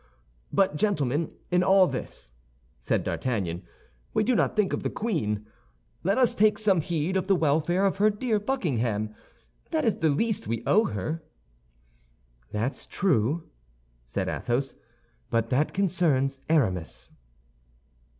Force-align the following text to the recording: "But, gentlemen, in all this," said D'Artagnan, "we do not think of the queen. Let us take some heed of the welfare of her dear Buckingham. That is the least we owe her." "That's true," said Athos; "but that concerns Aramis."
"But, 0.51 0.77
gentlemen, 0.77 1.29
in 1.51 1.61
all 1.61 1.85
this," 1.85 2.31
said 2.79 3.03
D'Artagnan, 3.03 3.61
"we 4.15 4.23
do 4.23 4.33
not 4.35 4.55
think 4.55 4.73
of 4.73 4.81
the 4.81 4.89
queen. 4.89 5.45
Let 6.03 6.17
us 6.17 6.33
take 6.33 6.57
some 6.57 6.81
heed 6.81 7.15
of 7.15 7.27
the 7.27 7.35
welfare 7.35 7.85
of 7.85 7.97
her 7.97 8.09
dear 8.09 8.39
Buckingham. 8.39 9.13
That 9.69 9.85
is 9.85 9.99
the 9.99 10.09
least 10.09 10.47
we 10.47 10.63
owe 10.65 10.85
her." 10.85 11.21
"That's 12.51 12.87
true," 12.87 13.47
said 14.03 14.27
Athos; 14.27 14.73
"but 15.29 15.51
that 15.51 15.71
concerns 15.71 16.39
Aramis." 16.49 17.11